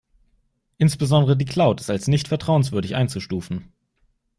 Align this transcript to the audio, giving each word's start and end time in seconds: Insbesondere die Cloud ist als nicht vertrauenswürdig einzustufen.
Insbesondere 0.79 1.37
die 1.37 1.45
Cloud 1.45 1.79
ist 1.79 1.91
als 1.91 2.07
nicht 2.07 2.27
vertrauenswürdig 2.29 2.95
einzustufen. 2.95 3.71